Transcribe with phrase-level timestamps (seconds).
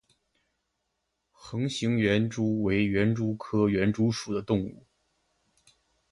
[1.31, 4.83] 横形园蛛为园蛛科园蛛属的动物。